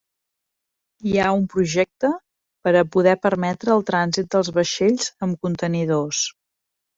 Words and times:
Hi 1.09 1.11
ha 1.25 1.33
un 1.39 1.43
projecte 1.55 2.09
per 2.67 2.73
a 2.79 2.81
poder 2.95 3.13
permetre 3.27 3.75
el 3.75 3.85
trànsit 3.91 4.31
dels 4.37 4.51
vaixells 4.57 5.13
amb 5.29 5.47
contenidors. 5.49 6.25